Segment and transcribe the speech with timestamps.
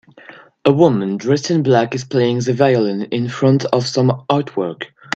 [0.65, 4.85] A woman dressed in black is playing the violin in front of some artwork.